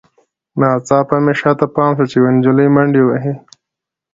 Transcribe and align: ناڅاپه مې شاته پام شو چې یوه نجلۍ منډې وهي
ناڅاپه 0.59 1.17
مې 1.23 1.33
شاته 1.39 1.67
پام 1.73 1.91
شو 1.97 2.03
چې 2.11 2.15
یوه 2.19 2.29
نجلۍ 2.35 2.67
منډې 2.75 3.01
وهي 3.05 3.33